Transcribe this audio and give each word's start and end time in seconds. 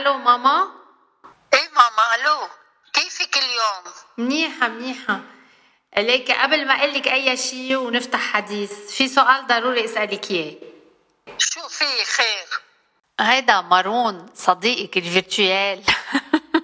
ألو 0.00 0.18
ماما 0.18 0.68
إيه 1.54 1.68
ماما 1.68 2.14
ألو 2.14 2.48
كيفك 2.92 3.36
اليوم؟ 3.36 3.94
منيحة 4.18 4.68
منيحة. 4.68 5.20
ليك 5.98 6.30
قبل 6.30 6.66
ما 6.66 6.74
أقول 6.74 6.94
لك 6.94 7.08
أي 7.08 7.36
شيء 7.36 7.76
ونفتح 7.76 8.20
حديث 8.20 8.72
في 8.96 9.08
سؤال 9.08 9.46
ضروري 9.46 9.84
أسألك 9.84 10.30
إياه. 10.30 10.54
شو 11.38 11.60
في 11.68 11.84
خير؟ 12.16 12.60
هيدا 13.20 13.60
مارون 13.60 14.26
صديقك 14.34 14.96
الفيرتوال 14.96 15.82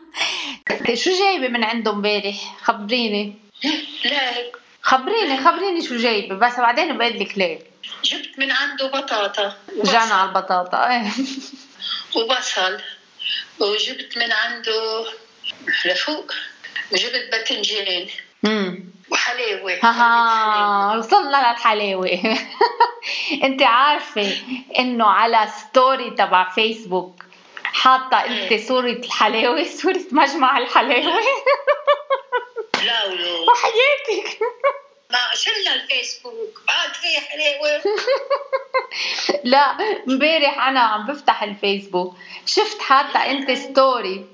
شو 1.02 1.10
جايبة 1.10 1.48
من 1.48 1.64
عنده 1.64 1.90
امبارح؟ 1.90 2.56
خبريني. 2.62 3.34
لا. 4.04 4.52
خبريني 4.82 5.44
خبريني 5.44 5.82
شو 5.82 5.96
جايبة. 5.96 6.34
بس 6.34 6.56
بعدين 6.56 6.98
بقول 6.98 7.18
لك 7.18 7.38
ليه. 7.38 7.60
جبت 8.04 8.38
من 8.38 8.52
عنده 8.52 8.86
بطاطا. 8.86 9.56
جانا 9.84 10.14
على 10.14 10.28
البطاطا. 10.28 10.86
إيه 10.86 11.10
وبصل. 12.16 12.80
وجبت 13.60 14.18
من 14.18 14.32
عنده 14.32 15.06
لفوق 15.84 16.32
وجبت 16.92 17.28
باذنجان 17.32 18.08
وحلاوة. 19.10 19.78
ها 19.82 20.96
وصلنا 20.98 21.50
للحلاوة. 21.52 22.36
انت 23.46 23.62
عارفة 23.62 24.36
انه 24.78 25.06
على 25.06 25.48
ستوري 25.58 26.10
تبع 26.10 26.50
فيسبوك 26.50 27.22
حاطة 27.64 28.16
انت 28.16 28.68
صورة 28.68 28.90
الحلاوة 28.90 29.64
صورة 29.64 30.00
مجمع 30.10 30.58
الحلاوة. 30.58 31.20
لا 32.84 33.06
ولو. 33.06 33.46
وحياتك 33.50 34.38
ما 35.10 35.18
شلنا 35.34 35.74
الفيسبوك 35.74 36.60
بعد 36.68 36.94
في 36.94 37.20
حلاوة. 37.20 37.82
لا 39.44 39.76
امبارح 40.08 40.66
أنا 40.66 40.80
عم 40.80 41.06
بفتح 41.06 41.42
الفيسبوك 41.42 42.16
شفت 42.46 42.80
حاطة 42.82 43.24
أنت 43.30 43.50
story 43.50 44.26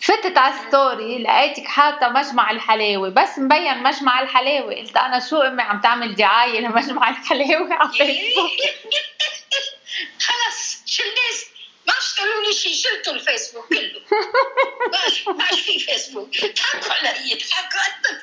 فتت 0.00 0.38
على 0.38 0.54
ال 0.54 0.65
story 0.65 1.18
لقيتك 1.22 1.64
حاطة 1.66 2.08
مجمع 2.08 2.50
الحلاوة. 2.50 3.08
بس 3.08 3.38
مبين 3.38 3.82
مجمع 3.82 4.20
الحلاوة. 4.20 4.74
قلت 4.74 4.96
أنا 4.96 5.20
شو 5.30 5.36
أمي 5.42 5.62
عم 5.62 5.80
تعمل 5.80 6.14
دعاية 6.14 6.60
لمجمع 6.60 7.08
الحلاوة 7.08 7.74
على 7.74 7.90
فيسبوك 7.92 8.50
خلص 10.26 10.82
شلناس 10.86 11.46
ما 11.86 11.94
اشتروا 11.98 12.42
لي 12.46 12.52
شيء 12.52 12.74
شلتوا 12.74 13.12
الفيسبوك 13.12 13.68
كله. 13.68 14.00
ما 15.26 15.32
ما 15.32 15.44
في 15.46 15.78
فيسبوك. 15.78 16.28
ضحكوا 16.30 16.92
علي 16.94 17.34
ضحكوا 17.34 18.17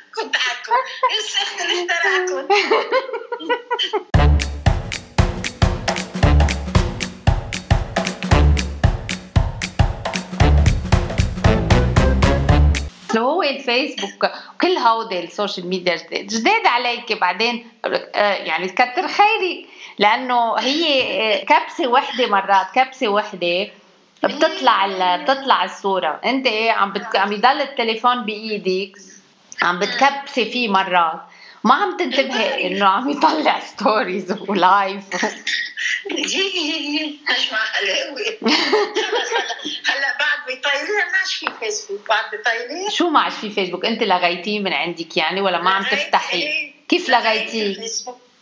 لو 13.15 13.23
هو 13.29 13.43
الفيسبوك 13.43 14.29
وكل 14.55 14.77
هودي 14.77 15.19
ال 15.19 15.26
social 15.26 15.67
media 15.67 15.95
جداد. 15.95 16.27
جداد 16.27 16.65
عليك 16.67 17.13
بعدين 17.13 17.67
آه، 17.85 18.33
يعني 18.33 18.67
كتر 18.69 19.07
خيرك 19.07 19.65
لأنه 19.99 20.55
هي 20.55 21.01
آه، 21.33 21.43
كبسة 21.43 21.87
وحدة 21.87 22.27
مرات 22.27 22.67
كبسة 22.75 23.07
وحدة 23.07 23.67
بتطلع 24.23 25.15
بتطلع 25.15 25.63
الصورة. 25.63 26.19
أنت 26.25 26.47
إيه 26.47 26.71
عم 26.71 26.93
بت... 26.93 27.15
عم 27.15 27.31
يضل 27.33 27.61
التليفون 27.61 28.25
بايدك 28.25 28.97
عم 29.61 29.79
بتكبسي 29.79 30.45
فيه 30.51 30.69
مرات. 30.69 31.21
ما 31.65 31.73
عم 31.73 31.97
تنتبهي 31.97 32.67
إنه 32.67 32.85
عم 32.85 33.09
يطلع 33.09 33.59
stories 33.59 34.35
و 34.47 34.59
live 34.59 35.03
جي 36.11 37.19
مش 37.29 37.51
مع 37.51 37.57
حلاوه 37.57 38.17
خلص 38.41 39.29
هلا 39.89 39.95
هلا 39.95 40.17
بعد 40.19 40.45
بيطيرين 40.47 41.05
ما 41.11 41.25
في 41.25 41.47
فيسبوك 41.59 42.07
بعد 42.09 42.23
بيطيرين 42.31 42.89
شو 42.89 43.09
ما 43.09 43.19
عاد 43.19 43.31
في 43.31 43.49
فيسبوك 43.49 43.85
أنت 43.85 44.03
لغيتيه 44.03 44.59
من 44.59 44.73
عندك 44.73 45.17
يعني 45.17 45.41
ولا 45.41 45.61
ما 45.61 45.69
عم 45.69 45.83
تفتحي؟ 45.83 46.73
كيف 46.89 47.09
لغيتيه 47.09 47.77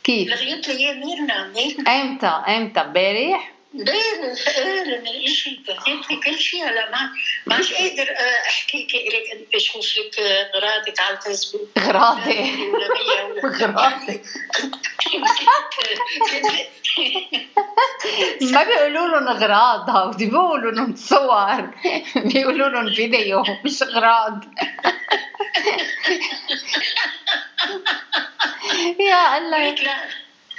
كيف؟ 0.04 0.30
لغيت 0.30 0.68
لي 0.68 0.94
ميرنا 0.94 1.48
ميرنا 1.48 2.02
إمتى؟ 2.02 2.28
إمتى؟ 2.28 2.80
امبارح؟ 2.80 3.53
داير 3.74 4.36
شيء 5.28 5.60
لغيت 5.68 6.12
لي 6.12 6.18
كل 6.26 6.40
شيء 6.40 6.64
هلا 6.64 6.90
ما 6.92 7.10
ماش 7.46 7.74
قادر 7.74 8.10
آه، 8.10 8.48
أحكي 8.50 8.88
لك 8.94 9.24
انت 9.34 9.58
شوف 9.62 9.86
لك 9.98 10.20
غراضك 10.56 11.00
على 11.00 11.18
الفيسبوك. 11.18 11.70
غراضي 11.80 12.72
غراضي 13.46 14.22
ما 18.42 18.64
بيقولوا 18.64 19.08
لهم 19.08 19.28
اغراض 19.28 19.90
هودي 19.90 20.26
بيقولوا 20.26 20.72
لهم 20.72 20.96
صور. 20.96 21.72
بيقولوا 22.16 22.70
لهم 22.70 22.94
فيديو 22.94 23.44
مش 23.66 23.84
اغراض 23.84 24.44
يا 29.10 29.38
الله. 29.38 29.76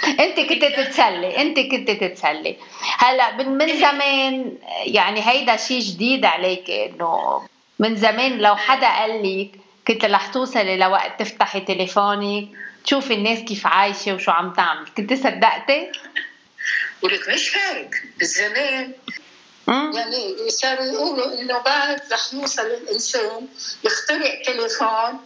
انت 0.08 0.40
كنت 0.40 0.64
تتسلي 0.64 1.36
انت 1.36 1.60
كنت 1.60 1.90
تتسلي 1.90 2.56
هلا 2.98 3.36
من 3.36 3.48
من 3.48 3.80
زمان 3.80 4.58
يعني 4.84 5.28
هيدا 5.28 5.56
شيء 5.56 5.80
جديد 5.80 6.24
عليك 6.24 6.70
إنه 6.70 7.42
من 7.78 7.96
زمان 7.96 8.38
لو 8.38 8.56
حدا 8.56 8.88
قال 8.88 9.22
لك 9.22 9.50
كنت 9.88 10.04
رح 10.04 10.26
توصلي 10.26 10.76
لوقت 10.76 11.20
تفتحي 11.20 11.60
تليفونك 11.60 12.48
تشوفي 12.84 13.14
الناس 13.14 13.38
كيف 13.38 13.66
عايشة 13.66 14.14
وشو 14.14 14.30
عم 14.30 14.52
تعمل 14.52 14.86
كنت 14.96 15.12
صدقتي؟ 15.12 15.92
ولك 17.02 17.28
مش 17.28 17.56
هيك 17.56 18.02
مم؟ 19.66 19.92
يعني 19.94 20.50
صاروا 20.50 20.84
يقولوا 20.84 21.40
إنه 21.40 21.58
بعد 21.58 22.00
رح 22.12 22.34
يوصل 22.34 22.66
الإنسان 22.66 23.48
يخترع 23.84 24.42
تليفون 24.46 25.20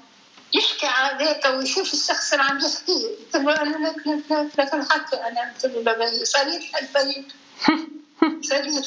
يحكي 0.54 0.86
عادات 0.86 1.46
ويشوف 1.46 1.92
الشخص 1.92 2.32
اللي 2.32 2.44
عم 2.44 2.58
يحكي. 2.58 3.16
قلت 3.34 3.44
له 3.44 3.62
أنا 3.62 3.88
لك 3.88 4.06
لك 4.06 4.30
لك 4.30 4.58
لك 4.58 4.74
الحكي. 4.74 5.16
أنا 5.16 5.52
قلت 5.54 5.64
له 5.64 6.24
صريح 6.24 6.62
البيت 6.76 7.32
صريح 8.44 8.84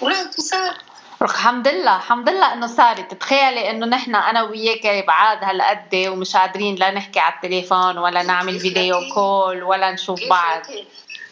وهيك 0.00 0.40
صار. 0.40 0.74
الحمد 1.22 1.68
لله 1.68 1.96
الحمد 1.96 2.28
لله 2.28 2.52
إنه 2.52 2.66
صارت. 2.66 3.14
تخيلي 3.14 3.70
إنه 3.70 3.86
نحن 3.86 4.14
أنا 4.14 4.42
وياك 4.42 5.06
بعاد 5.06 5.44
هالقد 5.44 6.06
ومش 6.08 6.36
قادرين 6.36 6.74
لا 6.74 6.90
نحكي 6.90 7.20
على 7.20 7.34
التليفون 7.34 7.98
ولا 7.98 8.22
نعمل 8.22 8.60
فيديو 8.60 8.96
كول 9.14 9.62
ولا 9.62 9.90
نشوف 9.90 10.20
بعض؟ 10.30 10.62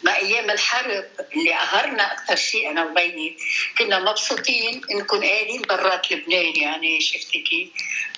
ما 0.03 0.16
أيام 0.16 0.50
الحرب 0.50 1.05
اللي 1.37 1.53
قهرنا 1.53 2.12
أكثر 2.12 2.37
شيء 2.37 2.71
أنا 2.71 2.84
وبيي 2.84 3.37
كنا 3.78 3.99
مبسوطين 3.99 4.81
نكون 4.91 5.25
قاعدين 5.25 5.62
برات 5.62 6.12
لبنان 6.12 6.56
يعني 6.56 7.00
شفتي 7.00 7.41
كيف؟ 7.41 7.69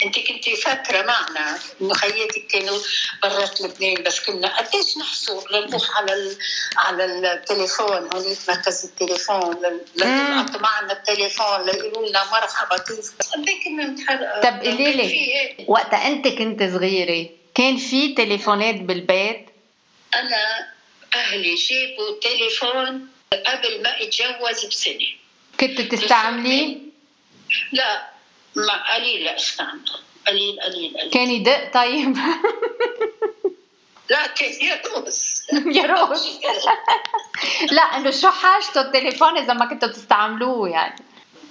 أنت 0.05 0.19
كنت 0.19 0.49
فتره 0.49 1.03
معنا 1.03 1.59
إنه 1.81 1.95
خياتك 1.95 2.47
كانوا 2.47 2.79
برات 3.23 3.61
لبنان 3.61 4.03
بس 4.03 4.21
كنا 4.21 4.57
قديش 4.59 4.97
نحصر 4.99 5.43
لنروح 5.53 5.97
على 5.99 6.13
ال... 6.15 6.37
على 6.77 7.05
التليفون 7.05 8.11
هونيك 8.15 8.39
مركز 8.49 8.85
التليفون 8.85 9.57
لنلقط 9.97 10.57
معنا 10.61 10.93
التليفون 10.93 11.67
ليقولوا 11.67 12.09
لنا 12.09 12.25
مرحبا 12.33 12.77
كيف 12.79 13.11
قد 13.35 13.49
إيه 13.49 13.65
كنا 13.65 13.85
نتحرق 13.87 14.43
طب 14.43 14.61
قولي 14.65 14.93
لي. 14.93 15.03
هيك. 15.03 15.57
وقتها 15.69 16.07
أنت 16.07 16.29
كنت 16.29 16.63
صغيرة 16.63 17.29
كان 17.55 17.77
في 17.77 18.15
تليفونات 18.15 18.75
بالبيت 18.75 19.47
أنا 20.15 20.69
أهلي 21.15 21.55
جابوا 21.55 22.21
تليفون 22.21 23.09
قبل 23.47 23.83
ما 23.83 24.03
اتجوز 24.03 24.67
بسنة. 24.67 25.09
كنت 25.61 25.81
تستعمليه 25.81 26.79
لا 27.73 28.09
ما 28.57 28.95
قليل 28.95 29.29
استعمله. 29.29 29.99
قليل 30.27 30.61
قليل 30.61 30.99
قليل. 30.99 31.11
كان 31.11 31.31
يدق؟ 31.31 31.73
طيب. 31.73 32.17
لا 34.11 34.27
كان 34.27 34.53
يدوس 34.61 35.43
يا 35.53 35.87
روش 35.87 36.21
لا 37.71 37.83
إنه 37.83 38.11
شو 38.11 38.31
حاجته 38.31 38.81
التليفون 38.81 39.39
إذا 39.39 39.53
ما 39.53 39.67
كنتوا 39.67 39.89
تستعملوه 39.89 40.69
يعني؟ 40.69 41.03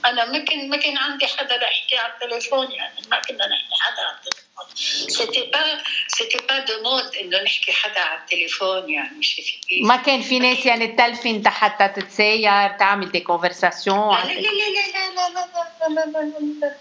أنا 0.05 0.25
ما 0.25 0.39
كان 0.39 0.69
ما 0.69 0.77
كان 0.77 0.97
عندي 0.97 1.27
حدا 1.27 1.57
لأحكي 1.57 1.97
على 1.97 2.13
التليفون 2.13 2.71
يعني 2.71 3.01
ما 3.11 3.19
كنا 3.19 3.47
نحكي 3.47 3.75
حدا 3.79 4.01
على 4.01 4.17
التليفون. 4.17 4.30
c'était 4.75 5.51
pas 5.53 5.81
c'était 6.07 6.37
pas 6.49 6.59
de 6.59 6.83
mode 6.83 7.15
انه 7.15 7.43
نحكي 7.43 7.71
حدا 7.71 7.99
على 7.99 8.19
التليفون 8.19 8.89
يعني 8.89 9.21
كيف؟ 9.69 9.85
ما 9.87 9.97
كان 9.97 10.21
في 10.21 10.39
ناس 10.39 10.65
يعني 10.65 10.87
تلفن 10.87 11.47
حتى 11.47 12.01
تتساير 12.01 12.69
تعمل 12.79 13.11
des 13.11 13.19
conversations 13.19 14.17
لا 14.17 14.23
لا 14.25 14.33
لا 14.33 14.39
لا 14.39 15.11
لا 15.15 15.29
لا 15.29 15.47
لا 15.89 16.05
لا 16.05 16.05
لا 16.05 16.29
لا 16.29 16.59
لا 16.61 16.75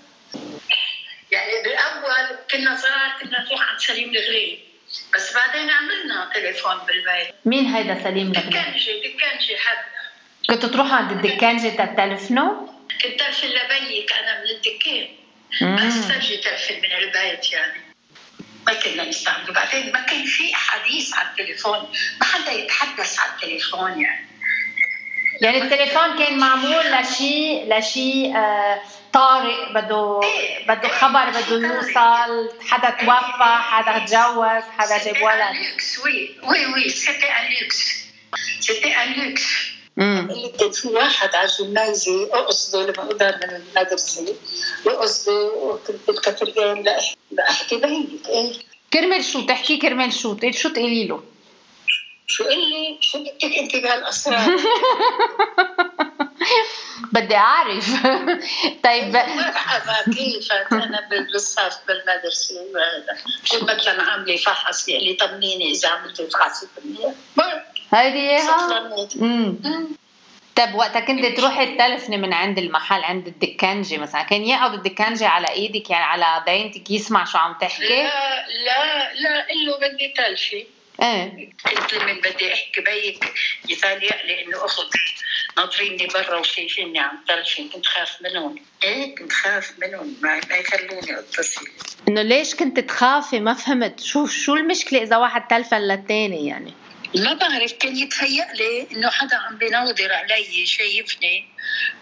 يعني 1.31 1.63
بالاول 1.65 2.39
كنا 2.51 2.77
صغار 2.77 3.13
كنا 3.21 3.45
نروح 3.45 3.71
عند 3.71 3.81
سليم 3.81 4.11
الغريب 4.11 4.59
بس 5.15 5.35
بعدين 5.35 5.71
عملنا 5.71 6.31
تليفون 6.35 6.79
بالبيت 6.87 7.35
مين 7.45 7.67
هيدا 7.67 8.03
سليم 8.05 8.33
لغني 8.33 8.51
دكانجي 8.51 8.93
دكانجي 9.01 9.57
حدا 9.57 9.85
كنتوا 10.51 10.69
تروحوا 10.69 10.97
عند 10.97 11.13
الدكانجة 11.13 11.69
تتلفنوا 11.69 12.67
كنت 13.03 13.23
ارسل 13.23 13.49
لبيك 13.49 14.13
أنا 14.13 14.41
من 14.41 14.51
الدكان. 14.51 15.09
بس 15.61 16.09
تجي 16.09 16.37
ترسل 16.37 16.77
من 16.77 16.93
البيت 16.93 17.53
يعني 17.53 17.80
ما 18.71 18.81
كنا 18.81 19.09
نستعمله. 19.09 19.53
بعدين 19.53 19.93
ما 19.93 20.01
كان 20.01 20.25
في 20.25 20.55
حديث 20.55 21.15
على 21.15 21.29
التليفون 21.29 21.89
ما 22.21 22.27
حدا 22.27 22.53
يتحدث 22.53 23.19
على 23.21 23.31
التليفون 23.33 24.01
يعني. 24.01 24.27
يعني 25.41 25.63
التليفون 25.63 26.19
كان 26.19 26.39
معمول 26.39 26.85
لشيء 26.93 27.79
لشيء 27.79 28.37
آه 28.37 28.81
طارئ 29.13 29.73
بده 29.73 30.21
إيه. 30.23 30.67
بده 30.67 30.89
خبر 30.89 31.31
بده 31.31 31.69
يوصل 31.69 32.51
حدا 32.69 32.91
توفى 32.91 33.57
حدا 33.71 33.99
تجوز 33.99 34.63
حدا 34.79 35.05
جاب 35.05 35.23
ولد. 35.23 35.57
oui 36.05 36.37
oui 36.43 36.67
oui 36.67 36.89
c'était 36.89 37.27
un 37.27 37.53
luxe 37.61 38.05
سيتي 38.61 38.97
ان 39.03 39.13
لوكس 39.13 39.43
اللي 39.99 40.53
كان 40.59 40.71
في 40.71 40.89
واحد 40.89 41.35
على 41.35 41.49
الجمنازي 41.49 42.25
اقصده 42.33 42.83
لما 42.83 43.03
أقدر 43.03 43.37
من 43.37 43.63
المدرسة. 43.77 44.35
واقصده 44.85 45.53
وكنت 45.53 46.07
بالكاترجان 46.07 46.85
لاحكي 47.31 47.77
بهيك 47.77 48.29
إيه؟ 48.29 48.53
كرمال 48.93 49.25
شو؟ 49.25 49.41
تحكي 49.41 49.77
كرمال 49.77 50.13
شو؟ 50.13 50.37
شو 50.51 50.69
تقولي 50.69 51.07
له؟ 51.07 51.23
شو 52.27 52.45
قال 52.45 52.71
لي؟ 52.71 52.99
شو 53.01 53.19
بدك 53.19 53.45
أنت 53.59 53.77
بهالأسرار؟ 53.77 54.57
بدي 57.13 57.37
أعرف. 57.37 57.91
طيب. 58.85 59.17
مرحبا 59.17 60.15
كيفك 60.15 60.73
أنا 60.73 61.09
بالصف 61.11 61.79
بالمدرسة. 61.89 62.55
شو 63.45 63.65
مثلا 63.65 64.03
عامله 64.03 64.37
فحص 64.37 64.89
يعني 64.89 65.05
لي 65.05 65.15
طمنيني 65.15 65.71
إذا 65.71 65.89
عملتي 65.89 66.27
فحص 66.27 66.65
منيح 66.85 67.15
هيدي 67.95 68.19
إياها؟ 68.19 68.59
صفلنت. 68.59 69.17
امم 69.17 69.89
طيب 70.57 70.75
وقتها 70.75 71.01
كنت 71.01 71.27
تروحي 71.27 71.77
تلفني 71.77 72.17
من 72.17 72.33
عند 72.33 72.59
المحل 72.59 73.03
عند 73.03 73.27
الدكانجي 73.27 73.99
مثلا. 73.99 74.23
كان 74.23 74.45
يقعد 74.45 74.75
الدكانجي 74.75 75.25
على 75.25 75.49
إيدك 75.49 75.91
يعني 75.91 76.05
على 76.05 76.45
دينتك 76.47 76.91
يسمع 76.91 77.25
شو 77.25 77.39
عم 77.39 77.55
تحكي؟ 77.61 78.03
لا 78.03 78.47
لا 78.49 79.15
لا 79.15 79.47
قل 79.51 79.67
له 79.67 79.79
بدي 79.79 80.15
تلفي. 80.17 80.67
إيه. 81.03 81.51
قلت 81.67 81.95
لمن 81.95 82.21
بدي 82.21 82.55
أحكي 82.55 82.81
بيك 82.81 83.33
يتهيأ 83.69 84.27
لي 84.27 84.45
إنه 84.45 84.65
اخذ 84.65 84.85
ناطريني 85.57 86.07
برا 86.07 86.37
وشايفيني 86.39 86.99
عم 86.99 87.19
تلفي 87.29 87.69
كنت 87.69 87.87
خاف 87.87 88.19
منهم. 88.23 88.55
إيه 88.85 89.15
كنت 89.17 89.33
خاف 89.33 89.73
منهم. 89.79 90.17
ما, 90.23 90.41
ما 90.51 90.57
يخلوني 90.57 91.19
أتصل. 91.19 91.69
إنه 92.09 92.23
ليش 92.23 92.55
كنت 92.55 92.81
تخافي؟ 92.81 93.41
ما 93.41 93.55
فهمت. 93.55 94.01
شو 94.01 94.27
شو 94.27 94.55
المشكلة 94.55 95.03
إذا 95.03 95.17
واحد 95.17 95.49
تلفن 95.49 95.79
للتاني 95.79 96.47
يعني؟ 96.47 96.75
ما 97.15 97.35
بعرف 97.35 97.73
كان 97.73 97.97
يتهيأ 97.97 98.53
لي 98.55 98.89
إنه 98.93 99.11
حدا 99.11 99.37
عم 99.37 99.59
بيناظر 99.59 100.13
علي 100.13 100.67
شايفني 100.67 101.45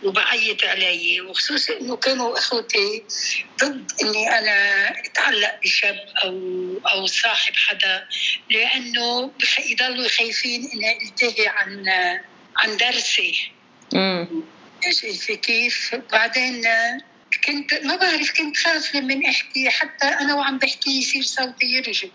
وبعيط 0.03 0.65
علي 0.65 1.21
وخصوصا 1.21 1.81
إنه 1.81 1.97
كانوا 1.97 2.39
إخوتي 2.39 3.05
ضد 3.65 3.93
إني 4.03 4.39
أنا 4.39 4.89
أتعلق 4.89 5.61
بشاب 5.65 5.97
أو 6.25 6.39
أو 6.93 7.07
صاحب 7.07 7.53
حدا 7.57 8.09
لأنه 8.51 9.33
يضلوا 9.67 10.09
خايفين 10.09 10.71
إني 10.75 10.99
ألتهي 11.03 11.49
عن 11.49 11.85
عن 12.57 12.77
درسي. 12.77 13.53
امم 13.95 14.29
شايفه 15.01 15.35
كيف؟ 15.35 15.95
بعدين 16.13 16.63
كنت 17.47 17.75
ما 17.75 17.97
بعرف 17.97 18.33
كنت 18.39 18.57
خاف 18.57 18.95
من 18.95 19.27
إحكي 19.27 19.71
حتى 19.71 20.07
أنا 20.07 20.35
وعم 20.35 20.59
بحكي 20.59 20.99
يصير 20.99 21.23
صوتي 21.23 21.67
يرجف. 21.67 22.11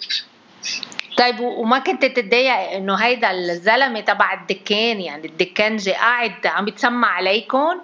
طيب 1.18 1.40
وما 1.40 1.80
كنت 1.80 2.06
تتضايق 2.06 2.54
إنه 2.54 2.96
هيدا 2.96 3.32
الزلمة 3.32 4.00
تبع 4.00 4.34
الدكان 4.34 5.02
يعني 5.02 5.28
الدكانجي 5.28 5.92
قاعد 5.92 6.48
عم 6.48 6.68
يتسمع 6.68 7.08
عليكم 7.08 7.82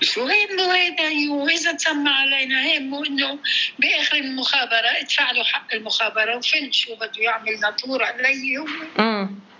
شو 0.00 0.22
همه 0.22 0.74
هيدا 0.74 1.32
واذا 1.32 1.72
تسمى 1.72 2.10
علينا 2.10 2.78
همه 2.78 3.06
إنه 3.06 3.38
بآخر 3.78 4.16
المخابرة 4.16 4.88
ادفع 5.00 5.30
له 5.30 5.44
حق 5.44 5.74
المخابرة 5.74 6.36
وفل 6.36 6.74
شو 6.74 6.94
بده 6.94 7.12
يعمل 7.18 7.60
ناطور 7.60 8.04
علي 8.04 8.58
هو. 8.58 8.66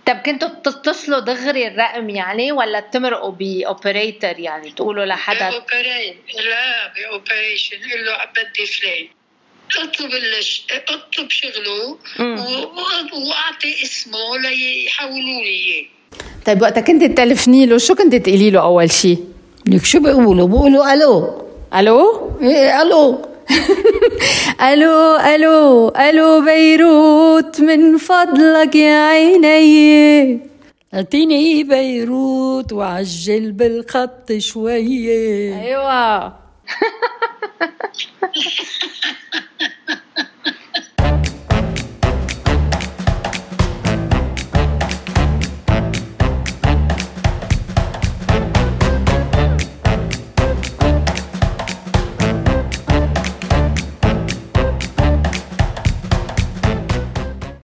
طب 0.07 0.17
كنتوا 0.17 0.49
بتتصلوا 0.49 1.21
دغري 1.21 1.67
الرقم 1.67 2.11
يعني 2.11 2.53
ولا 2.53 2.81
تمرقوا 2.81 3.31
ب 3.33 3.45
operator 3.45 4.39
يعني 4.39 4.71
تقولوا 4.71 5.05
لحدا؟ 5.05 5.51
ب 5.51 5.58
operator 5.58 6.15
لا 6.51 6.93
ب 6.95 7.04
operator 7.04 7.77
قل 7.77 8.05
له 8.05 8.25
بدي 8.25 8.67
فلان. 8.67 9.09
أطلب 9.79 10.11
الش... 10.39 10.67
أطلب 10.71 11.31
شغله. 11.31 11.97
و- 12.21 12.67
وأعطي 13.29 13.83
اسمه 13.83 14.39
ليحولوا 14.39 15.41
لي 15.43 15.49
إياه. 15.49 15.85
طيب 16.47 16.63
وقتها 16.63 16.81
كنت 16.81 17.05
تلفني 17.19 17.67
له 17.67 17.79
شو 17.79 17.95
كنت 17.95 18.15
تقولي 18.15 18.51
له 18.51 18.61
أول 18.63 18.93
شيء 18.93 19.19
لك 19.67 19.85
شو 19.85 20.01
بيقولوا؟ 20.01 20.47
بيقولوا 20.47 20.95
ألو. 20.95 21.43
ألو؟ 21.75 22.31
إيه 22.43 22.83
ألو. 22.83 23.29
ألو 24.73 25.17
ألو 25.17 25.89
ألو 25.89 26.45
بيروت 26.45 27.61
من 27.61 27.99
فضلك 27.99 28.75
يا 28.75 28.97
عيني. 29.09 30.41
أعطيني 30.95 31.65
بيروت 31.65 32.73
وعجل 32.73 33.53
بالخط 33.53 34.33
شوية. 34.39 35.61
أيوه. 35.63 36.33